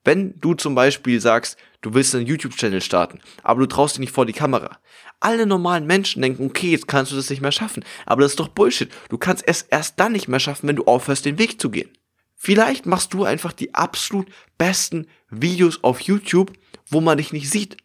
Wenn 0.03 0.39
du 0.39 0.55
zum 0.55 0.73
Beispiel 0.73 1.21
sagst, 1.21 1.57
du 1.81 1.93
willst 1.93 2.15
einen 2.15 2.25
YouTube-Channel 2.25 2.81
starten, 2.81 3.19
aber 3.43 3.61
du 3.61 3.67
traust 3.67 3.95
dich 3.95 3.99
nicht 3.99 4.13
vor 4.13 4.25
die 4.25 4.33
Kamera. 4.33 4.79
Alle 5.19 5.45
normalen 5.45 5.85
Menschen 5.85 6.21
denken, 6.21 6.45
okay, 6.45 6.71
jetzt 6.71 6.87
kannst 6.87 7.11
du 7.11 7.15
das 7.15 7.29
nicht 7.29 7.41
mehr 7.41 7.51
schaffen. 7.51 7.85
Aber 8.07 8.21
das 8.21 8.31
ist 8.31 8.39
doch 8.39 8.47
Bullshit. 8.47 8.89
Du 9.09 9.19
kannst 9.19 9.43
es 9.47 9.61
erst 9.61 9.99
dann 9.99 10.13
nicht 10.13 10.27
mehr 10.27 10.39
schaffen, 10.39 10.67
wenn 10.67 10.75
du 10.75 10.85
aufhörst, 10.85 11.25
den 11.25 11.37
Weg 11.37 11.61
zu 11.61 11.69
gehen. 11.69 11.91
Vielleicht 12.35 12.87
machst 12.87 13.13
du 13.13 13.23
einfach 13.23 13.53
die 13.53 13.75
absolut 13.75 14.27
besten 14.57 15.05
Videos 15.29 15.83
auf 15.83 15.99
YouTube, 15.99 16.51
wo 16.89 16.99
man 16.99 17.19
dich 17.19 17.33
nicht 17.33 17.51
sieht. 17.51 17.77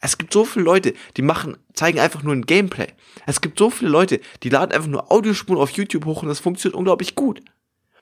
Es 0.00 0.18
gibt 0.18 0.32
so 0.32 0.44
viele 0.44 0.64
Leute, 0.64 0.94
die 1.16 1.22
machen, 1.22 1.56
zeigen 1.74 1.98
einfach 1.98 2.22
nur 2.22 2.32
ein 2.32 2.46
Gameplay. 2.46 2.86
Es 3.26 3.40
gibt 3.40 3.58
so 3.58 3.70
viele 3.70 3.90
Leute, 3.90 4.20
die 4.44 4.50
laden 4.50 4.70
einfach 4.70 4.88
nur 4.88 5.10
Audiospuren 5.10 5.60
auf 5.60 5.72
YouTube 5.72 6.04
hoch 6.04 6.22
und 6.22 6.28
das 6.28 6.38
funktioniert 6.38 6.76
unglaublich 6.76 7.16
gut. 7.16 7.40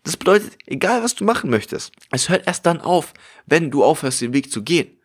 Das 0.07 0.17
bedeutet, 0.17 0.57
egal 0.67 1.03
was 1.03 1.17
du 1.17 1.25
machen 1.25 1.51
möchtest, 1.51 1.91
es 2.13 2.29
hört 2.29 2.47
erst 2.47 2.65
dann 2.65 2.81
auf, 2.81 3.13
wenn 3.45 3.73
du 3.73 3.83
aufhörst, 3.83 4.21
den 4.21 4.33
Weg 4.33 4.53
zu 4.53 4.63
gehen. 4.63 5.01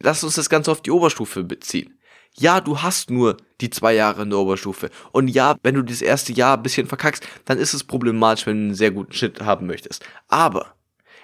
Lass 0.00 0.22
uns 0.22 0.34
das 0.34 0.50
Ganze 0.50 0.70
auf 0.70 0.82
die 0.82 0.90
Oberstufe 0.90 1.44
beziehen. 1.44 1.98
Ja, 2.36 2.60
du 2.60 2.82
hast 2.82 3.08
nur 3.08 3.38
die 3.62 3.70
zwei 3.70 3.94
Jahre 3.94 4.20
in 4.20 4.28
der 4.28 4.38
Oberstufe. 4.38 4.90
Und 5.12 5.28
ja, 5.28 5.56
wenn 5.62 5.76
du 5.76 5.82
das 5.82 6.02
erste 6.02 6.34
Jahr 6.34 6.58
ein 6.58 6.62
bisschen 6.62 6.86
verkackst, 6.86 7.26
dann 7.46 7.56
ist 7.56 7.72
es 7.72 7.84
problematisch, 7.84 8.46
wenn 8.46 8.58
du 8.58 8.64
einen 8.64 8.74
sehr 8.74 8.90
guten 8.90 9.14
Schnitt 9.14 9.40
haben 9.40 9.66
möchtest. 9.66 10.04
Aber 10.28 10.74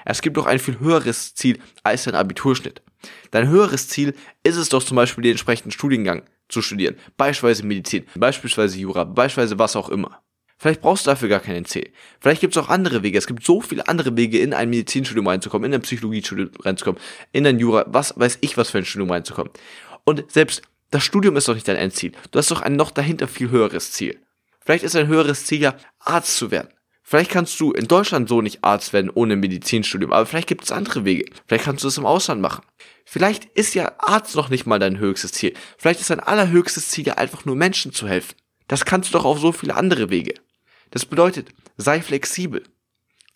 es 0.07 0.23
gibt 0.23 0.39
doch 0.39 0.47
ein 0.47 0.59
viel 0.59 0.81
höheres 0.81 1.35
Ziel 1.35 1.59
als 1.83 2.05
dein 2.05 2.15
Abiturschnitt. 2.15 2.81
Dein 3.33 3.49
höheres 3.49 3.89
Ziel 3.89 4.15
ist 4.45 4.57
es 4.57 4.71
doch 4.71 4.83
zum 4.83 4.97
Beispiel 4.97 5.21
den 5.21 5.33
entsprechenden 5.33 5.73
Studiengang 5.73 6.23
zu 6.49 6.62
studieren. 6.62 6.97
Beispielsweise 7.19 7.67
Medizin, 7.67 8.07
beispielsweise 8.15 8.79
Jura, 8.79 9.05
beispielsweise 9.05 9.59
was 9.59 9.77
auch 9.77 9.91
immer. 9.91 10.23
Vielleicht 10.61 10.83
brauchst 10.83 11.07
du 11.07 11.11
dafür 11.11 11.31
gar 11.31 11.40
keinen 11.40 11.64
C. 11.64 11.90
Vielleicht 12.21 12.43
gibt 12.43 12.55
es 12.55 12.62
auch 12.62 12.69
andere 12.69 13.02
Wege. 13.02 13.17
Es 13.17 13.26
gibt 13.26 13.47
so 13.47 13.62
viele 13.62 13.88
andere 13.88 14.14
Wege, 14.19 14.38
in 14.38 14.52
ein 14.52 14.69
Medizinstudium 14.69 15.26
reinzukommen, 15.26 15.64
in 15.64 15.75
ein 15.75 15.81
Psychologiestudium 15.81 16.50
reinzukommen, 16.61 17.00
in 17.33 17.47
ein 17.47 17.59
Jura, 17.59 17.87
was 17.88 18.12
weiß 18.19 18.37
ich, 18.43 18.59
was 18.59 18.69
für 18.69 18.76
ein 18.76 18.85
Studium 18.85 19.11
reinzukommen. 19.11 19.50
Und 20.05 20.31
selbst 20.31 20.61
das 20.90 21.02
Studium 21.02 21.38
ist 21.38 21.49
doch 21.49 21.55
nicht 21.55 21.67
dein 21.67 21.76
Endziel. 21.76 22.12
Du 22.31 22.38
hast 22.38 22.50
doch 22.50 22.61
ein 22.61 22.76
noch 22.76 22.90
dahinter 22.90 23.26
viel 23.26 23.49
höheres 23.49 23.93
Ziel. 23.93 24.19
Vielleicht 24.62 24.85
ist 24.85 24.95
ein 24.97 25.07
höheres 25.07 25.47
Ziel 25.47 25.62
ja, 25.62 25.76
Arzt 25.99 26.37
zu 26.37 26.50
werden. 26.50 26.69
Vielleicht 27.02 27.31
kannst 27.31 27.59
du 27.59 27.73
in 27.73 27.88
Deutschland 27.88 28.29
so 28.29 28.43
nicht 28.43 28.62
Arzt 28.62 28.93
werden 28.93 29.09
ohne 29.09 29.37
Medizinstudium, 29.37 30.12
aber 30.12 30.26
vielleicht 30.26 30.47
gibt 30.47 30.64
es 30.64 30.73
andere 30.73 31.07
Wege. 31.07 31.25
Vielleicht 31.47 31.64
kannst 31.64 31.85
du 31.85 31.88
es 31.88 31.97
im 31.97 32.05
Ausland 32.05 32.43
machen. 32.43 32.67
Vielleicht 33.07 33.47
ist 33.47 33.75
ja 33.75 33.93
Arzt 33.97 34.37
noch 34.37 34.50
nicht 34.50 34.67
mal 34.67 34.79
dein 34.79 34.99
höchstes 34.99 35.33
Ziel. 35.33 35.55
Vielleicht 35.79 36.00
ist 36.00 36.11
dein 36.11 36.21
allerhöchstes 36.21 36.90
Ziel 36.90 37.07
ja 37.07 37.14
einfach 37.14 37.47
nur 37.47 37.57
Menschen 37.57 37.95
zu 37.95 38.07
helfen. 38.07 38.35
Das 38.69 38.85
kannst 38.85 39.09
du 39.09 39.17
doch 39.17 39.25
auf 39.25 39.40
so 39.40 39.52
viele 39.52 39.75
andere 39.75 40.11
Wege. 40.11 40.35
Das 40.91 41.07
bedeutet, 41.07 41.49
sei 41.77 42.01
flexibel. 42.03 42.63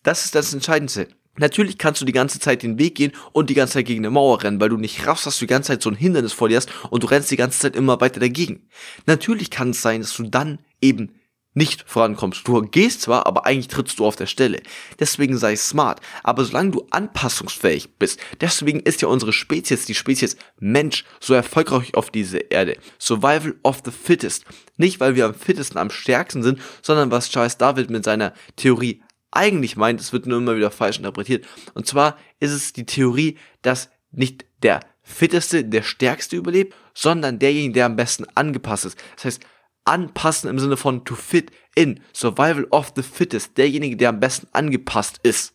Das 0.02 0.24
ist 0.24 0.34
das 0.34 0.52
Entscheidendste. 0.52 1.08
Natürlich 1.36 1.78
kannst 1.78 2.00
du 2.00 2.04
die 2.04 2.12
ganze 2.12 2.38
Zeit 2.38 2.62
den 2.62 2.78
Weg 2.78 2.94
gehen 2.94 3.12
und 3.32 3.50
die 3.50 3.54
ganze 3.54 3.74
Zeit 3.74 3.86
gegen 3.86 4.02
eine 4.02 4.10
Mauer 4.10 4.42
rennen, 4.42 4.60
weil 4.60 4.68
du 4.68 4.76
nicht 4.76 5.04
raffst, 5.06 5.26
dass 5.26 5.38
du 5.38 5.46
die 5.46 5.50
ganze 5.50 5.68
Zeit 5.68 5.82
so 5.82 5.90
ein 5.90 5.96
Hindernis 5.96 6.32
vor 6.32 6.48
dir 6.48 6.56
hast 6.56 6.70
und 6.90 7.02
du 7.02 7.08
rennst 7.08 7.30
die 7.30 7.36
ganze 7.36 7.58
Zeit 7.58 7.74
immer 7.74 8.00
weiter 8.00 8.20
dagegen. 8.20 8.68
Natürlich 9.06 9.50
kann 9.50 9.70
es 9.70 9.82
sein, 9.82 10.00
dass 10.00 10.16
du 10.16 10.24
dann 10.24 10.60
eben 10.80 11.18
nicht 11.54 11.84
vorankommst. 11.86 12.46
Du 12.46 12.60
gehst 12.62 13.02
zwar, 13.02 13.26
aber 13.26 13.46
eigentlich 13.46 13.68
trittst 13.68 13.98
du 13.98 14.04
auf 14.06 14.16
der 14.16 14.26
Stelle. 14.26 14.60
Deswegen 14.98 15.38
sei 15.38 15.56
smart. 15.56 16.00
Aber 16.22 16.44
solange 16.44 16.72
du 16.72 16.86
anpassungsfähig 16.90 17.96
bist, 17.98 18.20
deswegen 18.40 18.80
ist 18.80 19.02
ja 19.02 19.08
unsere 19.08 19.32
Spezies, 19.32 19.86
die 19.86 19.94
Spezies 19.94 20.36
Mensch, 20.58 21.04
so 21.20 21.32
erfolgreich 21.32 21.94
auf 21.94 22.10
dieser 22.10 22.50
Erde. 22.50 22.76
Survival 22.98 23.54
of 23.62 23.82
the 23.84 23.90
fittest. 23.90 24.44
Nicht, 24.76 25.00
weil 25.00 25.14
wir 25.14 25.26
am 25.26 25.34
fittesten, 25.34 25.78
am 25.78 25.90
stärksten 25.90 26.42
sind, 26.42 26.60
sondern 26.82 27.10
was 27.10 27.30
Charles 27.30 27.56
David 27.56 27.88
mit 27.88 28.04
seiner 28.04 28.34
Theorie 28.56 29.02
eigentlich 29.34 29.76
meint, 29.76 30.00
es 30.00 30.12
wird 30.12 30.26
nur 30.26 30.38
immer 30.38 30.56
wieder 30.56 30.70
falsch 30.70 30.98
interpretiert. 30.98 31.46
Und 31.74 31.86
zwar 31.86 32.16
ist 32.38 32.52
es 32.52 32.72
die 32.72 32.86
Theorie, 32.86 33.36
dass 33.62 33.90
nicht 34.12 34.46
der 34.62 34.80
fitteste, 35.02 35.64
der 35.64 35.82
stärkste 35.82 36.36
überlebt, 36.36 36.74
sondern 36.94 37.38
derjenige, 37.38 37.74
der 37.74 37.86
am 37.86 37.96
besten 37.96 38.26
angepasst 38.34 38.86
ist. 38.86 38.98
Das 39.16 39.24
heißt, 39.24 39.46
anpassen 39.84 40.48
im 40.48 40.58
Sinne 40.58 40.76
von 40.76 41.04
to 41.04 41.14
fit 41.14 41.50
in, 41.74 42.00
survival 42.12 42.64
of 42.70 42.92
the 42.96 43.02
fittest, 43.02 43.56
derjenige, 43.58 43.96
der 43.96 44.10
am 44.10 44.20
besten 44.20 44.48
angepasst 44.52 45.20
ist. 45.22 45.52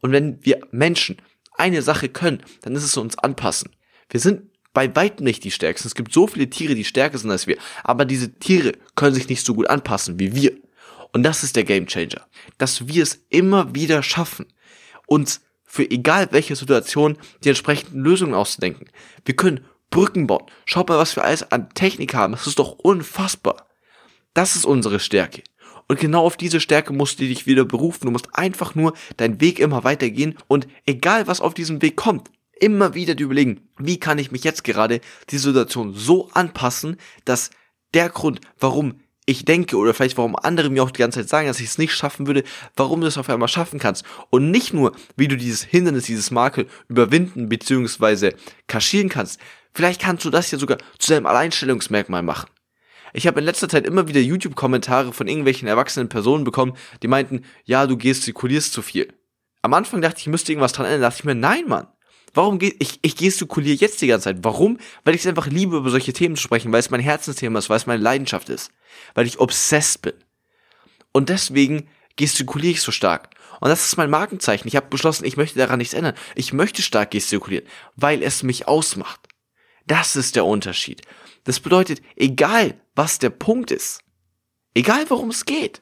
Und 0.00 0.12
wenn 0.12 0.44
wir 0.44 0.60
Menschen 0.70 1.20
eine 1.52 1.82
Sache 1.82 2.08
können, 2.08 2.42
dann 2.62 2.74
ist 2.74 2.84
es 2.84 2.96
uns 2.96 3.18
anpassen. 3.18 3.70
Wir 4.10 4.20
sind 4.20 4.42
bei 4.72 4.94
weitem 4.94 5.24
nicht 5.24 5.42
die 5.44 5.50
stärksten. 5.50 5.88
Es 5.88 5.94
gibt 5.94 6.12
so 6.12 6.26
viele 6.26 6.48
Tiere, 6.48 6.74
die 6.74 6.84
stärker 6.84 7.18
sind 7.18 7.30
als 7.30 7.46
wir, 7.46 7.58
aber 7.82 8.04
diese 8.04 8.38
Tiere 8.38 8.72
können 8.94 9.14
sich 9.14 9.28
nicht 9.28 9.44
so 9.44 9.54
gut 9.54 9.68
anpassen 9.68 10.20
wie 10.20 10.34
wir. 10.34 10.56
Und 11.12 11.22
das 11.22 11.42
ist 11.42 11.56
der 11.56 11.64
Gamechanger, 11.64 12.26
dass 12.58 12.86
wir 12.86 13.02
es 13.02 13.24
immer 13.28 13.74
wieder 13.74 14.02
schaffen, 14.02 14.46
uns 15.06 15.40
für 15.64 15.90
egal 15.90 16.28
welche 16.30 16.54
Situation 16.54 17.18
die 17.42 17.48
entsprechenden 17.48 18.00
Lösungen 18.00 18.34
auszudenken. 18.34 18.88
Wir 19.24 19.36
können 19.36 19.64
Brücken 19.90 20.26
bauen. 20.26 20.44
Schaut 20.64 20.88
mal, 20.88 20.98
was 20.98 21.16
wir 21.16 21.24
alles 21.24 21.50
an 21.50 21.70
Technik 21.70 22.14
haben. 22.14 22.32
Das 22.32 22.46
ist 22.46 22.58
doch 22.58 22.72
unfassbar. 22.72 23.66
Das 24.34 24.56
ist 24.56 24.64
unsere 24.64 25.00
Stärke. 25.00 25.42
Und 25.88 25.98
genau 25.98 26.24
auf 26.24 26.36
diese 26.36 26.60
Stärke 26.60 26.92
musst 26.92 27.18
du 27.18 27.24
dich 27.24 27.46
wieder 27.46 27.64
berufen. 27.64 28.06
Du 28.06 28.10
musst 28.10 28.28
einfach 28.34 28.74
nur 28.74 28.92
deinen 29.16 29.40
Weg 29.40 29.58
immer 29.58 29.84
weitergehen 29.84 30.36
und 30.46 30.68
egal 30.86 31.26
was 31.26 31.40
auf 31.40 31.54
diesem 31.54 31.80
Weg 31.80 31.96
kommt, 31.96 32.30
immer 32.60 32.94
wieder 32.94 33.14
dir 33.14 33.24
überlegen, 33.24 33.68
wie 33.78 33.98
kann 33.98 34.18
ich 34.18 34.30
mich 34.30 34.44
jetzt 34.44 34.64
gerade 34.64 35.00
die 35.30 35.38
Situation 35.38 35.94
so 35.94 36.28
anpassen, 36.32 36.98
dass 37.24 37.50
der 37.94 38.10
Grund, 38.10 38.40
warum 38.58 39.00
ich 39.24 39.44
denke 39.44 39.76
oder 39.76 39.92
vielleicht 39.92 40.16
warum 40.16 40.36
andere 40.36 40.70
mir 40.70 40.82
auch 40.82 40.90
die 40.90 41.00
ganze 41.00 41.20
Zeit 41.20 41.28
sagen, 41.28 41.48
dass 41.48 41.60
ich 41.60 41.66
es 41.66 41.78
nicht 41.78 41.92
schaffen 41.92 42.26
würde, 42.26 42.44
warum 42.76 43.00
du 43.02 43.06
es 43.06 43.18
auf 43.18 43.28
einmal 43.28 43.48
schaffen 43.48 43.78
kannst. 43.78 44.04
Und 44.30 44.50
nicht 44.50 44.72
nur, 44.72 44.92
wie 45.16 45.28
du 45.28 45.36
dieses 45.36 45.62
Hindernis, 45.62 46.04
dieses 46.04 46.30
Makel 46.30 46.66
überwinden 46.88 47.48
bzw. 47.48 48.32
kaschieren 48.66 49.10
kannst, 49.10 49.38
Vielleicht 49.78 50.00
kannst 50.00 50.24
du 50.24 50.30
das 50.30 50.50
ja 50.50 50.58
sogar 50.58 50.78
zu 50.98 51.12
deinem 51.12 51.26
Alleinstellungsmerkmal 51.26 52.24
machen. 52.24 52.50
Ich 53.12 53.28
habe 53.28 53.38
in 53.38 53.46
letzter 53.46 53.68
Zeit 53.68 53.86
immer 53.86 54.08
wieder 54.08 54.18
YouTube-Kommentare 54.18 55.12
von 55.12 55.28
irgendwelchen 55.28 55.68
erwachsenen 55.68 56.08
Personen 56.08 56.42
bekommen, 56.42 56.76
die 57.00 57.06
meinten, 57.06 57.44
ja, 57.64 57.86
du 57.86 57.96
gestikulierst 57.96 58.72
zu 58.72 58.82
viel. 58.82 59.14
Am 59.62 59.72
Anfang 59.74 60.02
dachte 60.02 60.16
ich, 60.18 60.26
ich 60.26 60.32
müsste 60.32 60.50
irgendwas 60.50 60.72
dran 60.72 60.86
ändern, 60.86 61.02
dachte 61.02 61.20
ich 61.20 61.24
mir, 61.24 61.36
nein, 61.36 61.68
Mann. 61.68 61.86
Warum 62.34 62.58
geht 62.58 62.74
ich, 62.80 62.98
ich 63.02 63.14
gestikuliere 63.14 63.76
jetzt 63.76 64.02
die 64.02 64.08
ganze 64.08 64.24
Zeit? 64.24 64.38
Warum? 64.42 64.78
Weil 65.04 65.14
ich 65.14 65.20
es 65.20 65.28
einfach 65.28 65.46
liebe, 65.46 65.76
über 65.76 65.90
solche 65.90 66.12
Themen 66.12 66.34
zu 66.34 66.42
sprechen, 66.42 66.72
weil 66.72 66.80
es 66.80 66.90
mein 66.90 66.98
Herzensthema 66.98 67.60
ist, 67.60 67.70
weil 67.70 67.76
es 67.76 67.86
meine 67.86 68.02
Leidenschaft 68.02 68.48
ist, 68.48 68.72
weil 69.14 69.28
ich 69.28 69.38
obsessed 69.38 70.02
bin. 70.02 70.14
Und 71.12 71.28
deswegen 71.28 71.88
gestikuliere 72.16 72.72
ich 72.72 72.82
so 72.82 72.90
stark. 72.90 73.30
Und 73.60 73.68
das 73.68 73.86
ist 73.86 73.96
mein 73.96 74.10
Markenzeichen. 74.10 74.66
Ich 74.66 74.74
habe 74.74 74.88
beschlossen, 74.88 75.24
ich 75.24 75.36
möchte 75.36 75.60
daran 75.60 75.78
nichts 75.78 75.94
ändern. 75.94 76.16
Ich 76.34 76.52
möchte 76.52 76.82
stark 76.82 77.12
gestikulieren, 77.12 77.68
weil 77.94 78.24
es 78.24 78.42
mich 78.42 78.66
ausmacht. 78.66 79.27
Das 79.88 80.16
ist 80.16 80.36
der 80.36 80.44
Unterschied. 80.44 81.02
Das 81.44 81.60
bedeutet, 81.60 82.02
egal 82.14 82.74
was 82.94 83.18
der 83.18 83.30
Punkt 83.30 83.70
ist, 83.70 84.00
egal 84.74 85.08
worum 85.08 85.30
es 85.30 85.46
geht, 85.46 85.80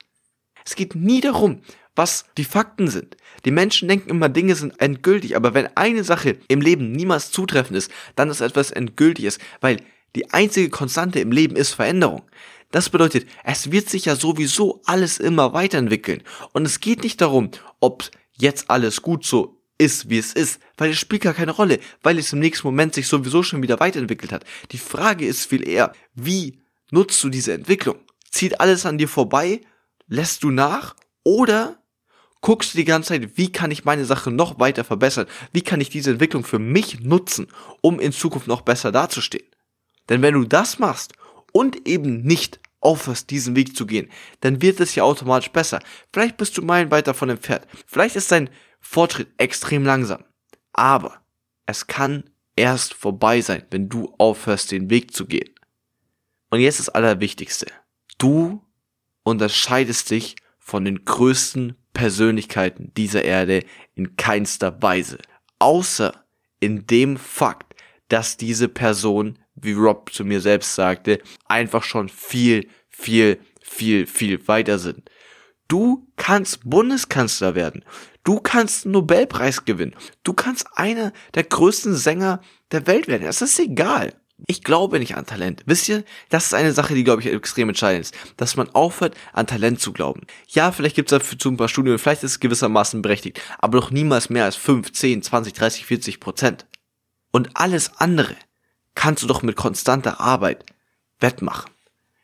es 0.64 0.76
geht 0.76 0.94
nie 0.94 1.20
darum, 1.20 1.60
was 1.96 2.26
die 2.38 2.44
Fakten 2.44 2.88
sind. 2.88 3.16
Die 3.44 3.50
Menschen 3.50 3.88
denken 3.88 4.10
immer, 4.10 4.28
Dinge 4.28 4.54
sind 4.54 4.80
endgültig, 4.80 5.34
aber 5.34 5.54
wenn 5.54 5.76
eine 5.76 6.04
Sache 6.04 6.38
im 6.48 6.60
Leben 6.60 6.92
niemals 6.92 7.32
zutreffend 7.32 7.76
ist, 7.76 7.90
dann 8.14 8.30
ist 8.30 8.40
etwas 8.40 8.70
endgültiges, 8.70 9.38
weil 9.60 9.78
die 10.14 10.32
einzige 10.32 10.70
Konstante 10.70 11.18
im 11.20 11.32
Leben 11.32 11.56
ist 11.56 11.72
Veränderung. 11.72 12.22
Das 12.70 12.90
bedeutet, 12.90 13.26
es 13.44 13.72
wird 13.72 13.88
sich 13.88 14.04
ja 14.04 14.14
sowieso 14.14 14.82
alles 14.84 15.18
immer 15.18 15.52
weiterentwickeln. 15.52 16.22
Und 16.52 16.64
es 16.64 16.80
geht 16.80 17.02
nicht 17.02 17.20
darum, 17.20 17.50
ob 17.80 18.08
jetzt 18.38 18.70
alles 18.70 19.02
gut 19.02 19.25
so 19.25 19.55
ist, 19.78 20.09
wie 20.09 20.18
es 20.18 20.33
ist, 20.33 20.61
weil 20.76 20.90
es 20.90 20.99
spielt 20.99 21.23
gar 21.23 21.35
keine 21.35 21.52
Rolle, 21.52 21.78
weil 22.02 22.18
es 22.18 22.33
im 22.33 22.38
nächsten 22.38 22.66
Moment 22.66 22.95
sich 22.95 23.09
sowieso 23.09 23.42
schon 23.42 23.62
wieder 23.62 23.80
weiterentwickelt 23.80 24.33
hat. 24.33 24.45
Die 24.73 24.78
Frage 24.78 25.26
ist 25.26 25.47
viel 25.47 25.66
eher, 25.66 25.92
wie 26.14 26.62
nutzt 26.90 27.23
du 27.23 27.28
diese 27.28 27.52
Entwicklung? 27.52 27.97
Zieht 28.30 28.61
alles 28.61 28.87
an 28.87 28.99
dir 28.99 29.09
vorbei? 29.09 29.61
Lässt 30.09 30.42
du 30.42 30.50
nach? 30.50 30.97
Oder 31.25 31.78
guckst 32.40 32.75
du 32.75 32.78
die 32.78 32.85
ganze 32.85 33.09
Zeit, 33.09 33.37
wie 33.37 33.50
kann 33.50 33.71
ich 33.71 33.85
meine 33.85 34.04
Sache 34.04 34.30
noch 34.30 34.59
weiter 34.59 34.85
verbessern? 34.85 35.26
Wie 35.52 35.62
kann 35.62 35.80
ich 35.80 35.90
diese 35.90 36.11
Entwicklung 36.11 36.45
für 36.45 36.59
mich 36.59 37.00
nutzen, 37.00 37.49
um 37.80 37.99
in 37.99 38.12
Zukunft 38.12 38.47
noch 38.47 38.62
besser 38.62 38.92
dazustehen? 38.92 39.47
Denn 40.09 40.23
wenn 40.23 40.35
du 40.35 40.45
das 40.45 40.78
machst 40.78 41.14
und 41.52 41.88
eben 41.88 42.23
nicht 42.23 42.61
aufhörst, 42.80 43.30
diesen 43.30 43.56
Weg 43.56 43.76
zu 43.76 43.87
gehen, 43.87 44.11
dann 44.40 44.62
wird 44.62 44.80
es 44.80 44.95
ja 44.95 45.02
automatisch 45.02 45.50
besser. 45.50 45.80
Vielleicht 46.12 46.37
bist 46.37 46.56
du 46.56 46.62
meilenweit 46.62 47.09
davon 47.09 47.30
entfernt. 47.30 47.66
Vielleicht 47.87 48.14
ist 48.14 48.30
dein 48.30 48.49
Fortschritt 48.80 49.28
extrem 49.38 49.85
langsam. 49.85 50.25
Aber 50.73 51.23
es 51.66 51.87
kann 51.87 52.30
erst 52.54 52.95
vorbei 52.95 53.40
sein, 53.40 53.64
wenn 53.71 53.88
du 53.88 54.14
aufhörst, 54.18 54.73
den 54.73 54.90
Weg 54.90 55.12
zu 55.12 55.26
gehen. 55.26 55.50
Und 56.50 56.61
jetzt 56.61 56.78
das 56.78 56.88
Allerwichtigste. 56.88 57.66
Du 58.18 58.62
unterscheidest 59.23 60.11
dich 60.11 60.37
von 60.59 60.85
den 60.85 61.04
größten 61.04 61.76
Persönlichkeiten 61.92 62.92
dieser 62.97 63.25
Erde 63.25 63.64
in 63.95 64.16
keinster 64.16 64.83
Weise. 64.83 65.18
Außer 65.59 66.25
in 66.61 66.87
dem 66.87 67.16
Fakt, 67.16 67.75
dass 68.09 68.37
diese 68.37 68.68
Person, 68.68 69.38
wie 69.54 69.73
Rob 69.73 70.12
zu 70.12 70.25
mir 70.25 70.40
selbst 70.40 70.75
sagte, 70.75 71.21
einfach 71.47 71.83
schon 71.83 72.09
viel, 72.09 72.68
viel, 72.88 73.38
viel, 73.61 74.06
viel 74.06 74.47
weiter 74.47 74.78
sind. 74.78 75.11
Du 75.68 76.06
kannst 76.16 76.68
Bundeskanzler 76.68 77.54
werden. 77.54 77.85
Du 78.26 78.40
kannst 78.40 78.85
einen 78.85 78.92
Nobelpreis 78.95 79.64
gewinnen. 79.66 79.95
Du 80.25 80.33
kannst 80.33 80.66
einer 80.75 81.12
der 81.35 81.45
größten 81.45 81.95
Sänger 81.95 82.40
der 82.73 82.88
Welt 82.88 83.06
werden. 83.06 83.23
Das 83.23 83.40
ist 83.40 83.56
egal. 83.61 84.14
Ich 84.49 84.64
glaube 84.64 84.99
nicht 84.99 85.14
an 85.14 85.26
Talent. 85.26 85.62
Wisst 85.66 85.88
ihr, 85.88 86.02
das 86.28 86.47
ist 86.47 86.54
eine 86.54 86.73
Sache, 86.73 86.97
die, 86.97 87.04
glaube 87.04 87.23
ich, 87.23 87.28
extrem 87.28 87.68
entscheidend 87.68 88.06
ist. 88.06 88.16
Dass 88.37 88.56
man 88.56 88.68
aufhört, 88.71 89.16
an 89.33 89.47
Talent 89.47 89.80
zu 89.80 89.92
glauben. 89.92 90.26
Ja, 90.49 90.73
vielleicht 90.73 90.97
gibt 90.97 91.12
es 91.12 91.16
dafür 91.16 91.38
zu 91.38 91.50
ein 91.50 91.56
paar 91.56 91.68
Studien, 91.68 92.00
vielleicht 92.00 92.25
ist 92.25 92.33
es 92.33 92.40
gewissermaßen 92.40 93.00
berechtigt, 93.00 93.40
aber 93.61 93.78
doch 93.78 93.92
niemals 93.92 94.28
mehr 94.28 94.45
als 94.45 94.56
5, 94.56 94.90
10, 94.90 95.23
20, 95.23 95.52
30, 95.52 95.87
40 95.87 96.18
Prozent. 96.18 96.66
Und 97.30 97.50
alles 97.54 97.92
andere 97.99 98.35
kannst 98.97 99.23
du 99.23 99.28
doch 99.28 99.42
mit 99.42 99.54
konstanter 99.54 100.21
Arbeit 100.21 100.66
wettmachen. 101.21 101.71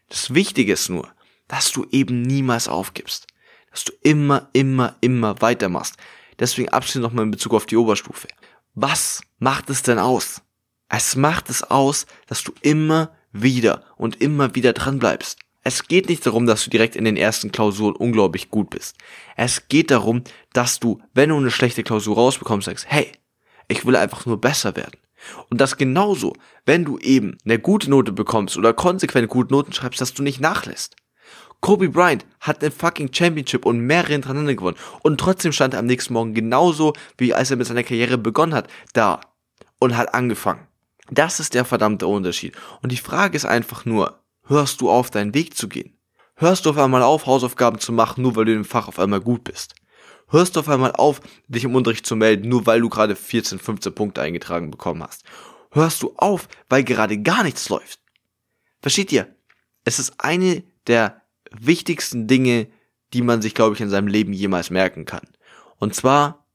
Das 0.08 0.34
Wichtige 0.34 0.72
ist 0.72 0.88
nur, 0.88 1.08
dass 1.46 1.70
du 1.70 1.86
eben 1.92 2.22
niemals 2.22 2.66
aufgibst. 2.66 3.28
Dass 3.72 3.84
du 3.84 3.92
immer, 4.02 4.48
immer, 4.52 4.94
immer 5.00 5.40
weitermachst. 5.42 5.96
Deswegen 6.38 6.68
abschließend 6.68 7.02
nochmal 7.02 7.24
in 7.24 7.30
Bezug 7.30 7.54
auf 7.54 7.66
die 7.66 7.76
Oberstufe. 7.76 8.28
Was 8.74 9.22
macht 9.38 9.68
es 9.70 9.82
denn 9.82 9.98
aus? 9.98 10.42
Es 10.88 11.16
macht 11.16 11.50
es 11.50 11.62
aus, 11.62 12.06
dass 12.26 12.44
du 12.44 12.52
immer 12.60 13.10
wieder 13.32 13.82
und 13.96 14.20
immer 14.20 14.54
wieder 14.54 14.72
dran 14.72 14.98
bleibst. 14.98 15.38
Es 15.64 15.86
geht 15.86 16.08
nicht 16.08 16.26
darum, 16.26 16.46
dass 16.46 16.64
du 16.64 16.70
direkt 16.70 16.96
in 16.96 17.04
den 17.04 17.16
ersten 17.16 17.52
Klausuren 17.52 17.94
unglaublich 17.94 18.50
gut 18.50 18.70
bist. 18.70 18.96
Es 19.36 19.68
geht 19.68 19.90
darum, 19.90 20.24
dass 20.52 20.80
du, 20.80 21.00
wenn 21.14 21.28
du 21.28 21.36
eine 21.36 21.50
schlechte 21.50 21.84
Klausur 21.84 22.16
rausbekommst, 22.16 22.66
sagst, 22.66 22.86
hey, 22.88 23.12
ich 23.68 23.86
will 23.86 23.96
einfach 23.96 24.26
nur 24.26 24.40
besser 24.40 24.76
werden. 24.76 24.98
Und 25.50 25.60
das 25.60 25.76
genauso, 25.76 26.34
wenn 26.66 26.84
du 26.84 26.98
eben 26.98 27.38
eine 27.44 27.58
gute 27.60 27.88
Note 27.88 28.12
bekommst 28.12 28.56
oder 28.56 28.72
konsequent 28.72 29.28
gute 29.28 29.52
Noten 29.52 29.72
schreibst, 29.72 30.00
dass 30.00 30.14
du 30.14 30.22
nicht 30.22 30.40
nachlässt. 30.40 30.96
Kobe 31.62 31.88
Bryant 31.88 32.26
hat 32.40 32.60
eine 32.60 32.72
fucking 32.72 33.14
Championship 33.14 33.64
und 33.64 33.80
mehrere 33.80 34.12
hintereinander 34.12 34.54
gewonnen. 34.54 34.76
Und 35.02 35.18
trotzdem 35.18 35.52
stand 35.52 35.74
er 35.74 35.80
am 35.80 35.86
nächsten 35.86 36.12
Morgen 36.12 36.34
genauso, 36.34 36.92
wie 37.16 37.32
als 37.32 37.52
er 37.52 37.56
mit 37.56 37.68
seiner 37.68 37.84
Karriere 37.84 38.18
begonnen 38.18 38.52
hat, 38.52 38.68
da 38.92 39.20
und 39.78 39.96
hat 39.96 40.12
angefangen. 40.12 40.66
Das 41.10 41.38
ist 41.38 41.54
der 41.54 41.64
verdammte 41.64 42.08
Unterschied. 42.08 42.54
Und 42.82 42.90
die 42.90 42.96
Frage 42.96 43.36
ist 43.36 43.44
einfach 43.44 43.84
nur, 43.84 44.18
hörst 44.46 44.80
du 44.80 44.90
auf, 44.90 45.10
deinen 45.10 45.34
Weg 45.34 45.56
zu 45.56 45.68
gehen? 45.68 45.96
Hörst 46.34 46.66
du 46.66 46.70
auf 46.70 46.78
einmal 46.78 47.02
auf, 47.02 47.26
Hausaufgaben 47.26 47.78
zu 47.78 47.92
machen, 47.92 48.22
nur 48.22 48.34
weil 48.34 48.46
du 48.46 48.54
im 48.54 48.64
Fach 48.64 48.88
auf 48.88 48.98
einmal 48.98 49.20
gut 49.20 49.44
bist? 49.44 49.76
Hörst 50.30 50.56
du 50.56 50.60
auf 50.60 50.68
einmal 50.68 50.92
auf, 50.92 51.20
dich 51.46 51.62
im 51.62 51.76
Unterricht 51.76 52.06
zu 52.06 52.16
melden, 52.16 52.48
nur 52.48 52.66
weil 52.66 52.80
du 52.80 52.88
gerade 52.88 53.14
14, 53.14 53.60
15 53.60 53.94
Punkte 53.94 54.20
eingetragen 54.20 54.72
bekommen 54.72 55.04
hast? 55.04 55.22
Hörst 55.70 56.02
du 56.02 56.12
auf, 56.16 56.48
weil 56.68 56.82
gerade 56.82 57.18
gar 57.18 57.44
nichts 57.44 57.68
läuft? 57.68 58.00
Versteht 58.80 59.12
ihr? 59.12 59.28
Es 59.84 60.00
ist 60.00 60.14
eine 60.18 60.64
der 60.88 61.21
wichtigsten 61.60 62.26
Dinge, 62.26 62.68
die 63.12 63.22
man 63.22 63.42
sich, 63.42 63.54
glaube 63.54 63.74
ich, 63.74 63.80
in 63.80 63.90
seinem 63.90 64.08
Leben 64.08 64.32
jemals 64.32 64.70
merken 64.70 65.04
kann. 65.04 65.26
Und 65.78 65.94
zwar 65.94 66.46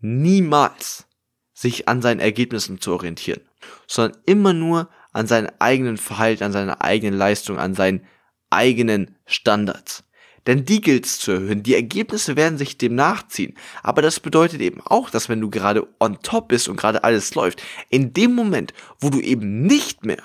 niemals 0.00 1.06
sich 1.52 1.88
an 1.88 2.02
seinen 2.02 2.20
Ergebnissen 2.20 2.80
zu 2.80 2.92
orientieren, 2.92 3.42
sondern 3.86 4.20
immer 4.26 4.52
nur 4.52 4.88
an 5.12 5.26
seinen 5.26 5.50
eigenen 5.58 5.98
Verhalten, 5.98 6.44
an 6.44 6.52
seiner 6.52 6.82
eigenen 6.82 7.18
Leistung, 7.18 7.58
an 7.58 7.74
seinen 7.74 8.06
eigenen 8.48 9.16
Standards. 9.26 10.04
Denn 10.46 10.64
die 10.64 10.80
gilt 10.80 11.04
es 11.04 11.18
zu 11.18 11.32
erhöhen. 11.32 11.62
Die 11.62 11.74
Ergebnisse 11.74 12.34
werden 12.34 12.56
sich 12.56 12.78
dem 12.78 12.94
nachziehen. 12.94 13.56
Aber 13.82 14.00
das 14.00 14.20
bedeutet 14.20 14.60
eben 14.62 14.80
auch, 14.80 15.10
dass 15.10 15.28
wenn 15.28 15.40
du 15.40 15.50
gerade 15.50 15.86
on 15.98 16.18
top 16.22 16.48
bist 16.48 16.68
und 16.68 16.76
gerade 16.76 17.04
alles 17.04 17.34
läuft, 17.34 17.62
in 17.90 18.14
dem 18.14 18.34
Moment, 18.34 18.72
wo 19.00 19.10
du 19.10 19.20
eben 19.20 19.62
nicht 19.62 20.04
mehr 20.04 20.22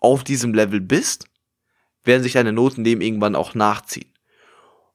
auf 0.00 0.24
diesem 0.24 0.54
Level 0.54 0.80
bist, 0.80 1.26
werden 2.08 2.24
sich 2.24 2.32
deine 2.32 2.52
Noten 2.52 2.82
dem 2.82 3.00
irgendwann 3.00 3.36
auch 3.36 3.54
nachziehen. 3.54 4.12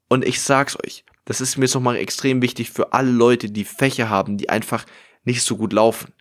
Und 0.09 0.25
ich 0.25 0.41
sag's 0.41 0.77
euch, 0.83 1.05
das 1.23 1.39
ist 1.39 1.57
mir 1.57 1.65
jetzt 1.65 1.75
nochmal 1.75 1.95
extrem 1.95 2.41
wichtig 2.41 2.69
für 2.69 2.91
alle 2.91 3.11
Leute, 3.11 3.49
die 3.49 3.63
Fächer 3.63 4.09
haben, 4.09 4.37
die 4.37 4.49
einfach 4.49 4.85
nicht 5.23 5.41
so 5.43 5.55
gut 5.55 5.71
laufen. 5.71 6.11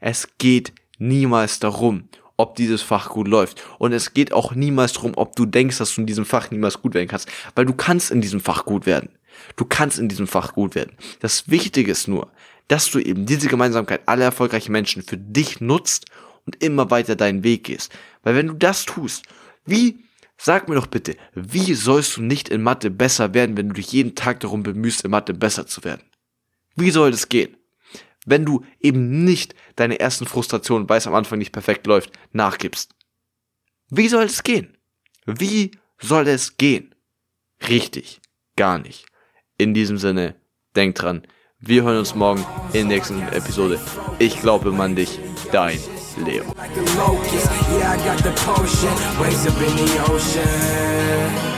Es 0.00 0.28
geht 0.38 0.72
niemals 0.98 1.60
darum, 1.60 2.08
ob 2.36 2.56
dieses 2.56 2.82
Fach 2.82 3.10
gut 3.10 3.28
läuft. 3.28 3.64
Und 3.78 3.92
es 3.92 4.14
geht 4.14 4.32
auch 4.32 4.54
niemals 4.54 4.94
darum, 4.94 5.12
ob 5.16 5.36
du 5.36 5.46
denkst, 5.46 5.78
dass 5.78 5.94
du 5.94 6.00
in 6.00 6.06
diesem 6.06 6.24
Fach 6.24 6.50
niemals 6.50 6.80
gut 6.80 6.94
werden 6.94 7.08
kannst. 7.08 7.28
Weil 7.54 7.66
du 7.66 7.74
kannst 7.74 8.10
in 8.10 8.20
diesem 8.20 8.40
Fach 8.40 8.64
gut 8.64 8.86
werden. 8.86 9.10
Du 9.56 9.64
kannst 9.64 9.98
in 9.98 10.08
diesem 10.08 10.26
Fach 10.26 10.54
gut 10.54 10.74
werden. 10.74 10.96
Das 11.20 11.48
Wichtige 11.48 11.92
ist 11.92 12.08
nur, 12.08 12.30
dass 12.66 12.90
du 12.90 12.98
eben 12.98 13.26
diese 13.26 13.48
Gemeinsamkeit 13.48 14.02
aller 14.06 14.24
erfolgreichen 14.24 14.72
Menschen 14.72 15.02
für 15.02 15.16
dich 15.16 15.60
nutzt 15.60 16.06
und 16.46 16.62
immer 16.62 16.90
weiter 16.90 17.16
deinen 17.16 17.44
Weg 17.44 17.64
gehst. 17.64 17.92
Weil 18.22 18.34
wenn 18.34 18.48
du 18.48 18.54
das 18.54 18.84
tust, 18.84 19.24
wie 19.64 20.04
Sag 20.40 20.68
mir 20.68 20.76
doch 20.76 20.86
bitte, 20.86 21.16
wie 21.34 21.74
sollst 21.74 22.16
du 22.16 22.22
nicht 22.22 22.48
in 22.48 22.62
Mathe 22.62 22.90
besser 22.90 23.34
werden, 23.34 23.56
wenn 23.56 23.68
du 23.68 23.74
dich 23.74 23.92
jeden 23.92 24.14
Tag 24.14 24.38
darum 24.40 24.62
bemühst, 24.62 25.04
in 25.04 25.10
Mathe 25.10 25.34
besser 25.34 25.66
zu 25.66 25.82
werden? 25.82 26.02
Wie 26.76 26.90
soll 26.90 27.10
das 27.10 27.28
gehen? 27.28 27.56
Wenn 28.24 28.44
du 28.44 28.64
eben 28.78 29.24
nicht 29.24 29.54
deine 29.74 29.98
ersten 29.98 30.26
Frustrationen, 30.26 30.88
weil 30.88 30.98
es 30.98 31.08
am 31.08 31.14
Anfang 31.14 31.38
nicht 31.38 31.52
perfekt 31.52 31.86
läuft, 31.86 32.12
nachgibst. 32.32 32.94
Wie 33.90 34.08
soll 34.08 34.24
es 34.24 34.44
gehen? 34.44 34.76
Wie 35.26 35.72
soll 35.98 36.28
es 36.28 36.56
gehen? 36.56 36.94
Richtig, 37.68 38.20
gar 38.54 38.78
nicht. 38.78 39.06
In 39.56 39.74
diesem 39.74 39.98
Sinne, 39.98 40.36
denk 40.76 40.94
dran, 40.94 41.26
wir 41.58 41.82
hören 41.82 41.98
uns 41.98 42.14
morgen 42.14 42.46
in 42.72 42.88
der 42.88 42.98
nächsten 42.98 43.20
Episode. 43.28 43.80
Ich 44.20 44.40
glaube 44.40 44.70
man 44.70 44.94
dich, 44.94 45.18
dein 45.50 45.80
Like 46.18 46.76
a 46.76 46.82
locust, 46.98 47.50
Yeah, 47.78 47.92
I 47.92 48.04
got 48.04 48.22
the 48.24 48.32
potion, 48.32 49.20
waves 49.20 49.46
up 49.46 49.56
in 49.60 49.76
the 49.76 50.04
ocean. 50.10 51.57